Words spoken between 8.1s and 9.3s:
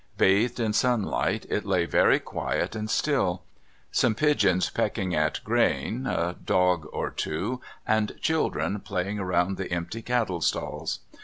children playing